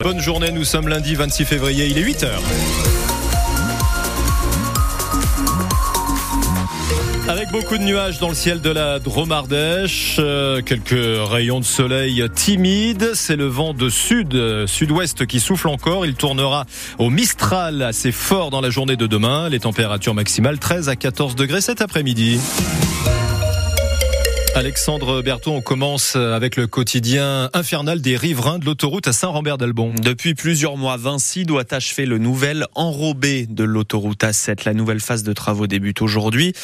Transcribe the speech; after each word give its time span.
Bonne 0.00 0.20
journée, 0.20 0.52
nous 0.52 0.62
sommes 0.62 0.86
lundi 0.86 1.16
26 1.16 1.44
février, 1.44 1.88
il 1.88 1.98
est 1.98 2.04
8h. 2.04 2.28
Avec 7.28 7.50
beaucoup 7.50 7.76
de 7.76 7.82
nuages 7.82 8.20
dans 8.20 8.28
le 8.28 8.36
ciel 8.36 8.60
de 8.60 8.70
la 8.70 9.00
Dromardèche, 9.00 10.18
euh, 10.20 10.62
quelques 10.62 10.94
rayons 11.28 11.58
de 11.58 11.64
soleil 11.64 12.24
timides, 12.32 13.10
c'est 13.14 13.34
le 13.34 13.46
vent 13.46 13.74
de 13.74 13.88
sud, 13.88 14.36
euh, 14.36 14.68
sud-ouest 14.68 15.26
qui 15.26 15.40
souffle 15.40 15.66
encore, 15.66 16.06
il 16.06 16.14
tournera 16.14 16.64
au 17.00 17.10
Mistral 17.10 17.82
assez 17.82 18.12
fort 18.12 18.50
dans 18.50 18.60
la 18.60 18.70
journée 18.70 18.94
de 18.94 19.08
demain, 19.08 19.48
les 19.48 19.58
températures 19.58 20.14
maximales 20.14 20.60
13 20.60 20.88
à 20.88 20.94
14 20.94 21.34
degrés 21.34 21.60
cet 21.60 21.82
après-midi. 21.82 22.38
Alexandre 24.58 25.22
Berton, 25.22 25.54
on 25.54 25.60
commence 25.60 26.16
avec 26.16 26.56
le 26.56 26.66
quotidien 26.66 27.48
infernal 27.54 28.00
des 28.00 28.16
riverains 28.16 28.58
de 28.58 28.64
l'autoroute 28.64 29.06
à 29.06 29.12
Saint-Rambert-d'Albon. 29.12 29.92
Depuis 30.02 30.34
plusieurs 30.34 30.76
mois, 30.76 30.96
Vinci 30.96 31.44
doit 31.44 31.72
achever 31.72 32.06
le 32.06 32.18
nouvel 32.18 32.66
enrobé 32.74 33.46
de 33.46 33.62
l'autoroute 33.62 34.24
A7. 34.24 34.64
La 34.64 34.74
nouvelle 34.74 34.98
phase 34.98 35.22
de 35.22 35.32
travaux 35.32 35.68
débute 35.68 36.02
aujourd'hui. 36.02 36.54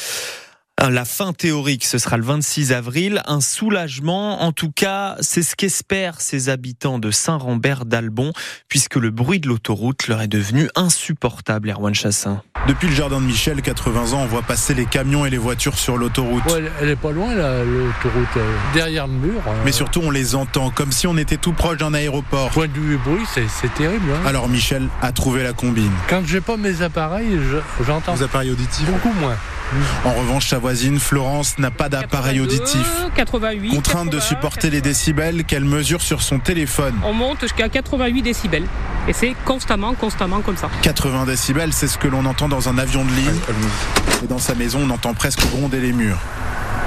La 0.81 1.05
fin 1.05 1.31
théorique, 1.31 1.85
ce 1.85 1.97
sera 1.97 2.17
le 2.17 2.23
26 2.23 2.73
avril. 2.73 3.21
Un 3.25 3.39
soulagement, 3.39 4.43
en 4.43 4.51
tout 4.51 4.71
cas, 4.71 5.15
c'est 5.21 5.41
ce 5.41 5.55
qu'espèrent 5.55 6.19
ces 6.19 6.49
habitants 6.49 6.99
de 6.99 7.11
Saint-Rambert 7.11 7.85
d'Albon, 7.85 8.33
puisque 8.67 8.97
le 8.97 9.09
bruit 9.09 9.39
de 9.39 9.47
l'autoroute 9.47 10.07
leur 10.07 10.21
est 10.21 10.27
devenu 10.27 10.69
insupportable, 10.75 11.69
Erwan 11.69 11.95
Chassin. 11.95 12.43
Depuis 12.67 12.87
le 12.87 12.93
jardin 12.93 13.21
de 13.21 13.25
Michel, 13.25 13.61
80 13.61 14.13
ans, 14.13 14.21
on 14.23 14.25
voit 14.25 14.41
passer 14.41 14.73
les 14.73 14.85
camions 14.85 15.25
et 15.25 15.29
les 15.29 15.37
voitures 15.37 15.77
sur 15.77 15.97
l'autoroute. 15.97 16.45
Ouais, 16.51 16.63
elle 16.81 16.89
est 16.89 16.95
pas 16.95 17.11
loin, 17.11 17.33
l'autoroute, 17.33 18.37
euh, 18.37 18.55
derrière 18.73 19.07
le 19.07 19.13
mur. 19.13 19.41
Euh. 19.47 19.51
Mais 19.63 19.71
surtout, 19.71 20.01
on 20.03 20.11
les 20.11 20.35
entend, 20.35 20.71
comme 20.71 20.91
si 20.91 21.07
on 21.07 21.17
était 21.17 21.37
tout 21.37 21.53
proche 21.53 21.77
d'un 21.77 21.93
aéroport. 21.93 22.49
Point 22.49 22.67
de 22.67 22.73
vue 22.73 22.97
bruit, 22.97 23.23
c'est 23.33 23.73
terrible. 23.75 24.11
Hein. 24.11 24.27
Alors 24.27 24.49
Michel 24.49 24.89
a 25.01 25.11
trouvé 25.13 25.41
la 25.41 25.53
combine. 25.53 25.91
Quand 26.09 26.21
j'ai 26.27 26.41
pas 26.41 26.57
mes 26.57 26.81
appareils, 26.81 27.39
j'entends. 27.85 28.13
Vos 28.13 28.23
appareils 28.23 28.51
auditifs 28.51 28.85
Beaucoup 28.85 29.13
moins. 29.19 29.37
En 30.03 30.11
revanche, 30.13 30.49
sa 30.49 30.59
voisine 30.59 30.99
Florence 30.99 31.57
n'a 31.57 31.71
pas 31.71 31.89
d'appareil 31.89 32.39
auditif. 32.39 32.87
88. 33.15 33.69
Contrainte 33.69 34.09
de 34.09 34.19
supporter 34.19 34.69
les 34.69 34.81
décibels 34.81 35.43
qu'elle 35.43 35.65
mesure 35.65 36.01
sur 36.01 36.21
son 36.21 36.39
téléphone. 36.39 36.93
On 37.03 37.13
monte 37.13 37.41
jusqu'à 37.41 37.69
88 37.69 38.21
décibels. 38.21 38.65
Et 39.07 39.13
c'est 39.13 39.35
constamment, 39.45 39.93
constamment 39.93 40.41
comme 40.41 40.57
ça. 40.57 40.69
80 40.81 41.25
décibels, 41.25 41.73
c'est 41.73 41.87
ce 41.87 41.97
que 41.97 42.07
l'on 42.07 42.25
entend 42.25 42.47
dans 42.47 42.69
un 42.69 42.77
avion 42.77 43.03
de 43.03 43.11
ligne. 43.11 43.39
Et 44.23 44.27
dans 44.27 44.39
sa 44.39 44.55
maison, 44.55 44.79
on 44.83 44.89
entend 44.89 45.13
presque 45.13 45.45
gronder 45.49 45.79
les 45.79 45.93
murs 45.93 46.19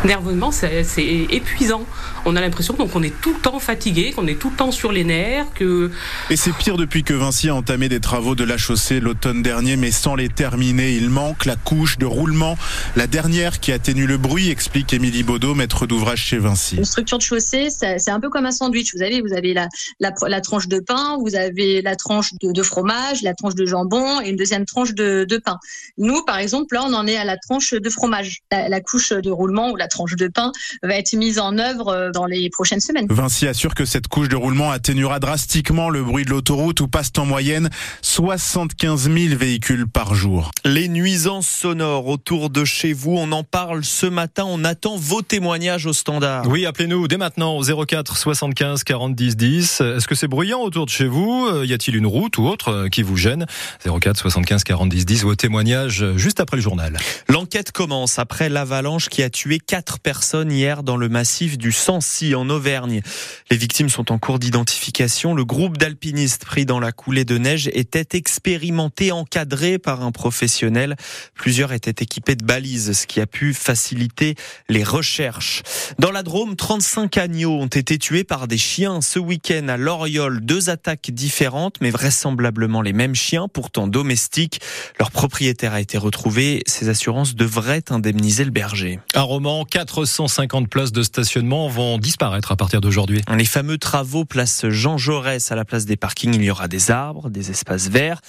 nerveusement, 0.05 0.51
c'est 0.53 0.85
épuisant. 1.31 1.85
On 2.25 2.37
a 2.37 2.41
l'impression 2.41 2.75
qu'on 2.75 3.03
est 3.03 3.21
tout 3.21 3.33
le 3.33 3.41
temps 3.41 3.59
fatigué, 3.59 4.13
qu'on 4.13 4.27
est 4.27 4.39
tout 4.39 4.51
le 4.51 4.57
temps 4.57 4.71
sur 4.71 4.93
les 4.93 5.05
nerfs. 5.05 5.47
Que... 5.55 5.91
Et 6.31 6.37
c'est 6.37 6.53
pire 6.53 6.77
depuis 6.77 7.03
que 7.03 7.15
Vinci 7.15 7.49
a 7.49 7.55
entamé 7.55 7.89
des 7.89 8.01
travaux 8.01 8.35
de 8.35 8.45
la 8.45 8.59
chaussée 8.59 9.01
l'automne 9.01 9.43
dernier, 9.43 9.77
mais 9.77 9.91
sans 9.91 10.15
les 10.15 10.29
terminer. 10.29 10.93
Il 10.93 11.11
manque 11.11 11.45
la 11.45 11.57
couche 11.57 11.99
de 11.99 12.07
roulement, 12.07 12.57
la 12.97 13.07
dernière 13.07 13.61
qui 13.61 13.73
atténue 13.73 14.07
le 14.07 14.19
bruit, 14.19 14.51
explique 14.51 14.93
Émilie 14.93 15.23
Baudot, 15.23 15.55
maître 15.55 15.87
d'ouvrage 15.87 16.21
chez 16.21 16.39
Vinci. 16.39 16.77
Une 16.77 16.85
structure 16.85 17.19
de 17.19 17.23
chaussée, 17.23 17.69
c'est 17.71 18.11
un 18.11 18.21
peu 18.21 18.31
comme 18.31 18.47
un 18.47 18.51
sandwich. 18.51 18.95
Vous 18.95 19.03
avez, 19.03 19.21
vous 19.21 19.33
avez 19.33 19.55
la, 19.55 19.69
la, 20.01 20.41
tranche 20.41 20.69
de 20.69 20.81
pain, 20.81 21.17
vous 21.21 21.35
avez 21.35 21.83
la 21.83 21.97
tranche 21.97 22.33
de, 22.41 22.63
fromage, 22.63 23.23
la 23.23 23.35
tranche 23.35 23.55
de 23.55 23.67
jambon 23.67 24.21
et 24.21 24.31
une 24.31 24.37
deuxième 24.37 24.65
tranche 24.65 24.95
de, 24.95 25.27
pain. 25.45 25.59
Nous, 25.97 26.23
par 26.25 26.39
exemple, 26.39 26.75
là, 26.75 26.83
on 26.85 26.93
en 26.95 27.07
est 27.07 27.17
à 27.17 27.25
la 27.25 27.37
tranche 27.37 27.73
de 27.73 27.91
fromage. 27.91 28.41
La, 28.51 28.69
la 28.69 28.81
couche 28.81 29.13
de 29.13 29.31
roulement 29.31 29.71
ou 29.71 29.77
la 29.77 29.88
tranche 29.89 30.15
de 30.17 30.29
pain 30.29 30.53
va 30.83 30.95
être 30.95 31.13
mise 31.15 31.39
en 31.39 31.59
œuvre 31.59 31.89
euh, 31.89 32.11
dans 32.11 32.27
les 32.27 32.49
prochaines 32.51 32.81
semaines. 32.81 33.07
Vinci 33.11 33.47
assure 33.47 33.75
que 33.75 33.85
cette 33.85 34.09
couche 34.09 34.29
de 34.29 34.37
roulement 34.37 34.71
atténuera 34.71 35.19
drastiquement 35.19 35.91
le 35.91 36.03
bruit 36.03 36.25
de 36.25 36.31
l'autoroute 36.31 36.81
où 36.81 36.89
passent 36.89 37.13
en 37.19 37.27
moyenne 37.27 37.71
75 38.03 39.11
000 39.11 39.37
véhicules 39.37 39.87
par 39.87 40.15
jour. 40.15 40.51
Les 40.65 40.89
nuisances 40.89 41.49
sonores 41.49 42.07
autour 42.09 42.51
de 42.51 42.65
chez 42.65 42.93
vous, 42.93 43.13
on 43.17 43.33
en 43.33 43.45
parle 43.45 43.85
ce 43.85 44.07
matin. 44.07 44.45
On 44.47 44.65
attend 44.65 44.97
vos 44.97 45.23
témoignages 45.23 45.87
au 45.87 45.93
standard. 45.93 46.47
Oui, 46.49 46.67
appelez-nous 46.67 47.09
dès 47.09 47.17
maintenant 47.17 47.57
au 47.57 47.63
04 47.87 48.17
75 48.17 48.85
40 48.85 49.15
10 49.15 49.37
10. 49.37 49.81
Est-ce 49.81 50.09
que 50.09 50.15
c'est 50.15 50.29
bruyant 50.29 50.61
autour 50.61 50.87
de 50.87 50.91
chez 50.91 51.07
vous? 51.07 51.47
Euh, 51.53 51.67
Y 51.67 51.73
a-t-il 51.75 51.97
une 51.97 52.07
route 52.07 52.39
ou 52.39 52.47
autre 52.47 52.69
euh, 52.69 52.89
qui 52.89 53.03
vous 53.03 53.17
gêne? 53.17 53.47
04 53.85 54.17
75 54.17 54.65
40 54.65 54.89
10 54.89 55.07
10. 55.07 55.23
Vos 55.25 55.35
témoignages 55.35 56.05
juste 56.17 56.41
après 56.41 56.57
le 56.57 56.63
journal. 56.63 56.97
L'enquête 57.29 57.73
commence 57.73 58.19
après 58.19 58.49
l'avalanche 58.49 59.09
qui 59.09 59.23
a 59.23 59.31
tué 59.31 59.59
4 59.59 59.78
quatre 59.79 60.01
personnes 60.01 60.51
hier 60.51 60.83
dans 60.83 60.97
le 60.97 61.09
massif 61.09 61.57
du 61.57 61.71
Sancy 61.71 62.35
en 62.35 62.51
Auvergne. 62.51 63.01
Les 63.49 63.57
victimes 63.57 63.89
sont 63.89 64.11
en 64.11 64.19
cours 64.19 64.41
d'identification. 64.41 65.35
Le 65.35 65.45
groupe 65.45 65.79
d'alpinistes 65.79 66.45
pris 66.45 66.67
dans 66.67 66.81
la 66.81 66.91
coulée 66.91 67.25
de 67.25 67.39
neige 67.39 67.71
était 67.73 68.19
expérimenté, 68.19 69.13
encadré 69.13 69.79
par 69.79 70.03
un 70.03 70.11
professionnel. 70.11 70.97
Plusieurs 71.37 71.73
étaient 71.73 72.03
équipés 72.03 72.35
de 72.35 72.45
balises, 72.45 72.91
ce 72.91 73.07
qui 73.07 73.21
a 73.21 73.29
pu 73.29 73.55
faciliter 73.55 74.35
les 74.69 74.83
recherches. 74.83 75.63
Dans 76.01 76.11
la 76.11 76.25
Drôme, 76.25 76.57
35 76.57 77.17
agneaux 77.17 77.55
ont 77.55 77.67
été 77.67 77.99
tués 77.99 78.25
par 78.25 78.49
des 78.49 78.59
chiens 78.59 79.01
ce 79.01 79.21
week-end 79.21 79.69
à 79.69 79.77
Loriol. 79.77 80.41
Deux 80.41 80.71
attaques 80.71 81.13
différentes, 81.13 81.77
mais 81.81 81.91
vraisemblablement 81.91 82.83
les 82.83 82.93
mêmes 82.93 83.15
chiens, 83.15 83.47
pourtant 83.47 83.87
domestiques. 83.87 84.61
Leur 84.99 85.13
propriétaire 85.13 85.73
a 85.73 85.81
été 85.81 85.99
retrouvé. 85.99 86.65
Ces 86.67 86.89
assurances 86.89 87.37
devraient 87.37 87.93
indemniser 87.93 88.45
le 88.45 88.51
berger. 88.51 88.99
Un 89.15 89.23
roman 89.23 89.65
450 89.69 90.69
places 90.69 90.93
de 90.93 91.03
stationnement 91.03 91.69
vont 91.69 91.99
disparaître 91.99 92.53
à 92.53 92.57
partir 92.57 92.81
d'aujourd'hui. 92.81 93.23
Les 93.35 93.45
fameux 93.45 93.79
travaux 93.79 94.25
place 94.25 94.69
Jean 94.69 94.99
Jaurès 94.99 95.53
à 95.53 95.57
la 95.57 95.65
place 95.65 95.85
des 95.85 95.97
parkings, 95.97 96.35
il 96.35 96.43
y 96.43 96.51
aura 96.51 96.69
des 96.69 96.91
arbres, 96.91 97.31
des 97.31 97.51
espaces 97.51 97.89
verts. 97.89 98.21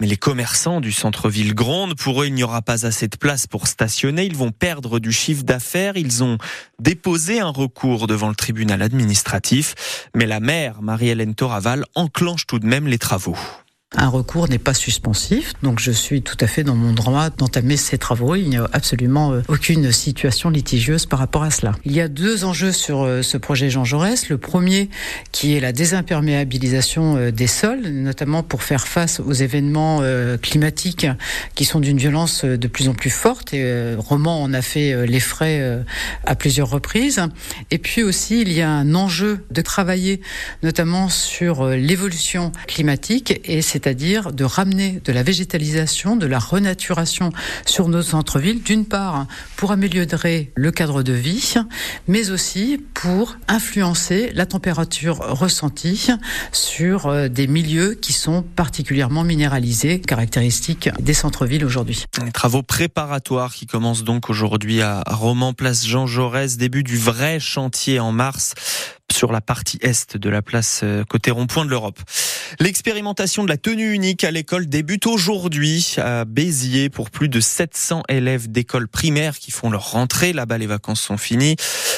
Mais 0.00 0.06
les 0.06 0.16
commerçants 0.16 0.80
du 0.80 0.92
centre-ville 0.92 1.54
grondent. 1.54 1.94
Pour 1.94 2.22
eux, 2.22 2.26
il 2.26 2.34
n'y 2.34 2.42
aura 2.42 2.62
pas 2.62 2.86
assez 2.86 3.06
de 3.06 3.16
place 3.16 3.46
pour 3.46 3.66
stationner. 3.66 4.24
Ils 4.24 4.36
vont 4.36 4.50
perdre 4.50 4.98
du 4.98 5.12
chiffre 5.12 5.42
d'affaires. 5.42 5.96
Ils 5.96 6.24
ont 6.24 6.38
déposé 6.78 7.40
un 7.40 7.50
recours 7.50 8.06
devant 8.06 8.30
le 8.30 8.34
tribunal 8.34 8.80
administratif. 8.80 10.08
Mais 10.14 10.24
la 10.24 10.40
maire, 10.40 10.80
Marie-Hélène 10.80 11.34
Toraval, 11.34 11.84
enclenche 11.94 12.46
tout 12.46 12.58
de 12.58 12.66
même 12.66 12.86
les 12.86 12.98
travaux. 12.98 13.36
Un 13.96 14.06
recours 14.06 14.48
n'est 14.48 14.60
pas 14.60 14.72
suspensif, 14.72 15.54
donc 15.64 15.80
je 15.80 15.90
suis 15.90 16.22
tout 16.22 16.36
à 16.38 16.46
fait 16.46 16.62
dans 16.62 16.76
mon 16.76 16.92
droit 16.92 17.28
d'entamer 17.28 17.76
ces 17.76 17.98
travaux. 17.98 18.36
Il 18.36 18.48
n'y 18.48 18.56
a 18.56 18.70
absolument 18.72 19.32
euh, 19.32 19.42
aucune 19.48 19.90
situation 19.90 20.48
litigieuse 20.48 21.06
par 21.06 21.18
rapport 21.18 21.42
à 21.42 21.50
cela. 21.50 21.72
Il 21.84 21.90
y 21.90 22.00
a 22.00 22.06
deux 22.06 22.44
enjeux 22.44 22.70
sur 22.70 23.02
euh, 23.02 23.22
ce 23.22 23.36
projet 23.36 23.68
Jean 23.68 23.84
Jaurès. 23.84 24.28
Le 24.28 24.38
premier, 24.38 24.90
qui 25.32 25.56
est 25.56 25.60
la 25.60 25.72
désimperméabilisation 25.72 27.16
euh, 27.16 27.30
des 27.32 27.48
sols, 27.48 27.80
notamment 27.80 28.44
pour 28.44 28.62
faire 28.62 28.86
face 28.86 29.18
aux 29.18 29.32
événements 29.32 30.00
climatiques 30.40 31.08
qui 31.56 31.64
sont 31.64 31.80
d'une 31.80 31.98
violence 31.98 32.44
de 32.44 32.68
plus 32.68 32.88
en 32.88 32.94
plus 32.94 33.10
forte. 33.10 33.52
Et 33.54 33.94
Roman 33.96 34.40
en 34.40 34.54
a 34.54 34.62
fait 34.62 35.06
les 35.06 35.20
frais 35.20 35.82
à 36.24 36.34
plusieurs 36.36 36.70
reprises. 36.70 37.20
Et 37.70 37.78
puis 37.78 38.02
aussi, 38.02 38.42
il 38.42 38.52
y 38.52 38.60
a 38.60 38.70
un 38.70 38.94
enjeu 38.94 39.44
de 39.50 39.60
travailler 39.62 40.20
notamment 40.62 41.08
sur 41.08 41.66
l'évolution 41.68 42.52
climatique 42.66 43.40
et 43.44 43.62
c'est 43.62 43.79
c'est-à-dire 43.80 44.32
de 44.32 44.44
ramener 44.44 45.00
de 45.04 45.12
la 45.12 45.22
végétalisation, 45.22 46.16
de 46.16 46.26
la 46.26 46.38
renaturation 46.38 47.32
sur 47.64 47.88
nos 47.88 48.02
centres-villes, 48.02 48.62
d'une 48.62 48.84
part 48.84 49.26
pour 49.56 49.72
améliorer 49.72 50.52
le 50.54 50.70
cadre 50.70 51.02
de 51.02 51.14
vie, 51.14 51.54
mais 52.06 52.30
aussi 52.30 52.78
pour 52.92 53.36
influencer 53.48 54.32
la 54.34 54.44
température 54.44 55.16
ressentie 55.16 56.08
sur 56.52 57.06
euh, 57.06 57.28
des 57.28 57.46
milieux 57.46 57.94
qui 57.94 58.12
sont 58.12 58.42
particulièrement 58.42 59.24
minéralisés, 59.24 60.00
caractéristiques 60.00 60.90
des 61.00 61.14
centres-villes 61.14 61.64
aujourd'hui. 61.64 62.04
Les 62.22 62.32
travaux 62.32 62.62
préparatoires 62.62 63.54
qui 63.54 63.66
commencent 63.66 64.04
donc 64.04 64.28
aujourd'hui 64.28 64.82
à 64.82 65.02
Romans, 65.06 65.54
place 65.54 65.86
Jean 65.86 66.06
Jaurès, 66.06 66.58
début 66.58 66.82
du 66.82 66.98
vrai 66.98 67.40
chantier 67.40 67.98
en 67.98 68.12
mars 68.12 68.54
sur 69.10 69.32
la 69.32 69.40
partie 69.40 69.78
est 69.82 70.16
de 70.16 70.30
la 70.30 70.42
place 70.42 70.80
euh, 70.82 71.04
côté 71.04 71.30
rond-point 71.30 71.64
de 71.64 71.70
l'Europe. 71.70 71.98
L'expérimentation 72.58 73.44
de 73.44 73.48
la 73.48 73.56
tenue 73.56 73.92
unique 73.92 74.24
à 74.24 74.30
l'école 74.30 74.66
débute 74.66 75.06
aujourd'hui 75.06 75.94
à 75.98 76.24
Béziers 76.24 76.90
pour 76.90 77.10
plus 77.10 77.28
de 77.28 77.40
700 77.40 78.02
élèves 78.08 78.50
d'école 78.50 78.88
primaire 78.88 79.38
qui 79.38 79.50
font 79.50 79.70
leur 79.70 79.92
rentrée. 79.92 80.32
Là-bas, 80.32 80.58
les 80.58 80.66
vacances 80.66 81.00
sont 81.00 81.16
finies. 81.16 81.56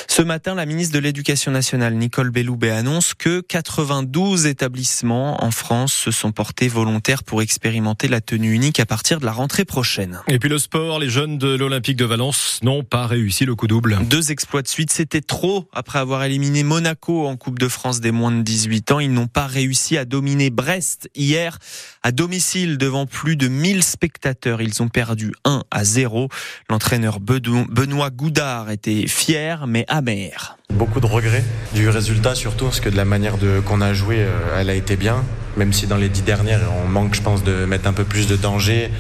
Ce 0.09 0.21
matin, 0.21 0.55
la 0.55 0.67
ministre 0.67 0.95
de 0.95 0.99
l'Éducation 0.99 1.53
nationale, 1.53 1.95
Nicole 1.95 2.31
Belloubet, 2.31 2.71
annonce 2.71 3.15
que 3.15 3.41
92 3.41 4.47
établissements 4.47 5.43
en 5.43 5.51
France 5.51 5.95
se 5.95 6.11
sont 6.11 6.33
portés 6.33 6.69
volontaires 6.69 7.25
pour 7.25 7.41
expérimenter 7.41 8.09
la 8.09 8.21
tenue 8.21 8.53
unique 8.53 8.79
à 8.81 8.87
partir 8.87 9.21
de 9.21 9.25
la 9.25 9.33
rentrée 9.33 9.65
prochaine. 9.65 10.21
Et 10.29 10.39
puis 10.39 10.51
le 10.51 10.59
sport, 10.59 10.99
les 10.99 11.09
jeunes 11.09 11.39
de 11.39 11.49
l'Olympique 11.57 11.97
de 11.97 12.05
Valence 12.05 12.61
n'ont 12.63 12.85
pas 12.85 13.07
réussi 13.07 13.47
le 13.47 13.55
coup 13.55 13.67
double. 13.67 13.99
Deux 14.11 14.31
exploits 14.33 14.63
de 14.63 14.69
suite, 14.69 14.93
c'était 14.93 15.23
trop 15.23 15.69
après 15.73 15.99
avoir 15.99 16.25
éliminé 16.25 16.63
Monaco 16.63 17.27
en 17.27 17.37
Coupe 17.37 17.59
de 17.59 17.69
France 17.69 18.01
des 18.01 18.11
moins 18.11 18.33
de 18.33 18.43
18 18.43 18.93
ans. 18.93 19.01
Ils 19.01 19.13
n'ont 19.13 19.29
pas 19.29 19.47
réussi 19.47 19.97
à 19.97 20.05
dominer 20.05 20.42
Brest 20.51 21.09
hier 21.15 21.59
à 22.03 22.13
domicile 22.13 22.79
devant 22.79 23.07
plus 23.07 23.37
de 23.37 23.49
1000 23.49 23.83
spectateurs. 23.83 24.63
Ils 24.63 24.83
ont 24.83 24.89
perdu 24.89 25.33
1 25.45 25.63
à 25.71 25.85
0. 25.85 26.29
L'entraîneur 26.69 27.21
Benoît 27.21 28.11
Goudard 28.11 28.71
était 28.71 29.07
fier 29.07 29.67
mais 29.67 29.85
amer. 29.89 30.59
Beaucoup 30.71 31.01
de 31.01 31.07
regrets 31.07 31.45
du 31.75 31.89
résultat 31.89 32.35
surtout 32.35 32.67
parce 32.67 32.81
que 32.81 32.89
de 32.89 32.97
la 32.97 33.05
manière 33.05 33.37
qu'on 33.67 33.81
a 33.81 33.93
joué, 33.93 34.17
euh, 34.21 34.59
elle 34.59 34.71
a 34.71 34.75
été 34.75 34.97
bien. 34.97 35.25
même 35.57 35.73
si 35.73 35.87
dans 35.87 35.99
les 35.99 36.09
dix 36.09 36.23
dernières, 36.23 36.61
on 36.83 36.89
manque, 36.89 37.15
je 37.15 37.21
pense, 37.21 37.45
de 37.45 37.67
mettre 37.67 37.87
un 37.87 37.93
peu 37.93 38.05
plus 38.05 38.27
de 38.27 38.37
danger 38.37 38.91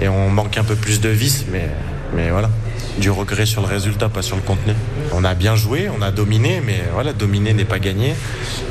et 0.00 0.08
on 0.08 0.28
manque 0.28 0.58
un 0.58 0.64
peu 0.64 0.76
plus 0.76 1.00
de 1.00 1.08
vis, 1.08 1.46
mais, 1.50 1.68
mais 2.14 2.30
voilà 2.30 2.50
du 2.98 3.10
regret 3.10 3.46
sur 3.46 3.62
le 3.62 3.68
résultat, 3.68 4.08
pas 4.08 4.22
sur 4.22 4.36
le 4.36 4.42
contenu. 4.42 4.74
On 5.12 5.24
a 5.24 5.34
bien 5.34 5.56
joué, 5.56 5.88
on 5.88 6.02
a 6.02 6.10
dominé, 6.10 6.62
mais 6.64 6.82
voilà, 6.92 7.12
dominer 7.12 7.54
n'est 7.54 7.64
pas 7.64 7.78
gagné. 7.78 8.14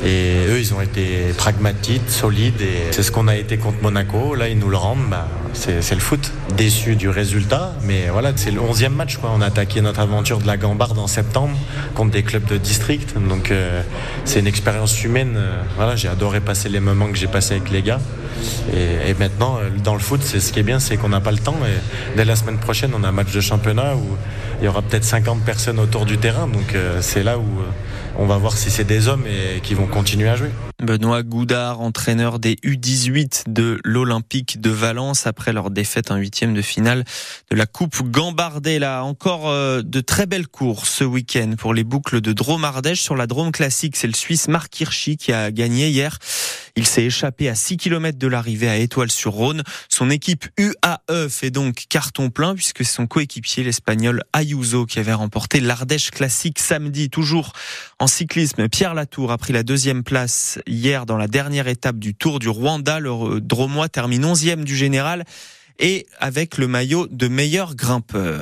Et 0.04 0.46
eux, 0.48 0.58
ils 0.58 0.74
ont 0.74 0.80
été 0.80 1.32
pragmatiques, 1.36 2.08
solides, 2.08 2.60
et 2.60 2.92
c'est 2.92 3.02
ce 3.02 3.10
qu'on 3.10 3.28
a 3.28 3.36
été 3.36 3.56
contre 3.56 3.82
Monaco. 3.82 4.34
Là, 4.34 4.48
ils 4.48 4.58
nous 4.58 4.68
le 4.68 4.76
rendent, 4.76 5.08
bah, 5.10 5.28
c'est 5.52 5.94
le 5.94 6.00
foot. 6.00 6.32
Déçu 6.56 6.96
du 6.96 7.08
résultat, 7.08 7.72
mais 7.84 8.08
voilà, 8.10 8.32
c'est 8.36 8.50
le 8.50 8.60
11e 8.60 8.90
match. 8.90 9.16
Quoi. 9.16 9.32
On 9.34 9.40
a 9.40 9.46
attaqué 9.46 9.80
notre 9.80 10.00
aventure 10.00 10.38
de 10.38 10.46
la 10.46 10.56
Gambarde 10.56 10.98
en 10.98 11.06
septembre 11.06 11.56
contre 11.94 12.12
des 12.12 12.22
clubs 12.22 12.44
de 12.44 12.56
district. 12.56 13.14
Donc, 13.28 13.50
euh, 13.50 13.82
c'est 14.24 14.40
une 14.40 14.46
expérience 14.46 15.02
humaine. 15.02 15.38
Voilà, 15.76 15.96
j'ai 15.96 16.08
adoré 16.08 16.40
passer 16.40 16.68
les 16.68 16.80
moments 16.80 17.08
que 17.08 17.16
j'ai 17.16 17.26
passés 17.26 17.54
avec 17.54 17.70
les 17.70 17.82
gars. 17.82 18.00
Et, 18.74 19.14
maintenant, 19.14 19.58
euh, 19.58 19.70
dans 19.82 19.94
le 19.94 20.00
foot, 20.00 20.20
c'est 20.22 20.40
ce 20.40 20.52
qui 20.52 20.60
est 20.60 20.64
bien, 20.64 20.78
c'est 20.78 20.96
qu'on 20.96 21.08
n'a 21.08 21.20
pas 21.20 21.32
le 21.32 21.38
temps. 21.38 21.56
Et 21.66 22.16
dès 22.16 22.24
la 22.24 22.36
semaine 22.36 22.58
prochaine, 22.58 22.92
on 22.96 23.04
a 23.04 23.08
un 23.08 23.12
match 23.12 23.32
de 23.32 23.40
championnat 23.40 23.94
il 24.60 24.64
y 24.64 24.68
aura 24.68 24.82
peut-être 24.82 25.04
50 25.04 25.44
personnes 25.44 25.78
autour 25.78 26.06
du 26.06 26.18
terrain. 26.18 26.46
Donc 26.46 26.74
euh, 26.74 26.98
c'est 27.00 27.22
là 27.22 27.38
où 27.38 27.42
euh, 27.42 27.64
on 28.18 28.26
va 28.26 28.36
voir 28.36 28.56
si 28.56 28.70
c'est 28.70 28.84
des 28.84 29.08
hommes 29.08 29.24
et 29.26 29.60
qui 29.60 29.74
vont 29.74 29.86
continuer 29.86 30.28
à 30.28 30.36
jouer. 30.36 30.50
Benoît 30.82 31.22
Goudard, 31.22 31.80
entraîneur 31.80 32.38
des 32.38 32.54
U18 32.56 33.44
de 33.48 33.78
l'Olympique 33.84 34.60
de 34.60 34.70
Valence 34.70 35.26
après 35.26 35.52
leur 35.52 35.70
défaite 35.70 36.10
en 36.10 36.16
huitième 36.16 36.54
de 36.54 36.62
finale 36.62 37.04
de 37.50 37.56
la 37.56 37.66
Coupe 37.66 38.02
Gambardella. 38.10 39.04
Encore 39.04 39.48
de 39.48 40.00
très 40.00 40.26
belles 40.26 40.48
courses 40.48 40.90
ce 40.90 41.04
week-end 41.04 41.54
pour 41.56 41.72
les 41.72 41.84
boucles 41.84 42.20
de 42.20 42.32
Dromardèche 42.32 43.00
sur 43.00 43.14
la 43.14 43.28
Drôme 43.28 43.52
classique. 43.52 43.96
C'est 43.96 44.08
le 44.08 44.14
Suisse 44.14 44.48
Marc 44.48 44.80
Hirschi 44.80 45.16
qui 45.16 45.32
a 45.32 45.52
gagné 45.52 45.88
hier. 45.88 46.18
Il 46.74 46.86
s'est 46.86 47.04
échappé 47.04 47.48
à 47.48 47.54
6 47.54 47.76
km 47.76 48.18
de 48.18 48.26
l'arrivée 48.26 48.68
à 48.68 48.76
Étoile-sur-Rhône. 48.78 49.62
Son 49.88 50.08
équipe 50.08 50.46
UAE 50.58 51.28
fait 51.28 51.50
donc 51.50 51.84
carton 51.88 52.30
plein 52.30 52.54
puisque 52.54 52.84
son 52.84 53.06
coéquipier, 53.06 53.62
l'Espagnol 53.62 54.22
Ayuso, 54.32 54.86
qui 54.86 54.98
avait 54.98 55.12
remporté 55.12 55.60
l'Ardèche 55.60 56.10
Classique 56.10 56.58
samedi. 56.58 57.10
Toujours 57.10 57.52
en 57.98 58.06
cyclisme, 58.06 58.68
Pierre 58.68 58.94
Latour 58.94 59.32
a 59.32 59.38
pris 59.38 59.52
la 59.52 59.62
deuxième 59.62 60.02
place 60.02 60.58
hier 60.66 61.04
dans 61.04 61.18
la 61.18 61.28
dernière 61.28 61.68
étape 61.68 61.98
du 61.98 62.14
Tour 62.14 62.38
du 62.38 62.48
Rwanda. 62.48 63.00
Le 63.00 63.40
Dromois 63.40 63.88
termine 63.88 64.24
11e 64.24 64.64
du 64.64 64.76
général 64.76 65.24
et 65.78 66.06
avec 66.18 66.58
le 66.58 66.68
maillot 66.68 67.06
de 67.10 67.28
meilleur 67.28 67.74
grimpeur. 67.74 68.30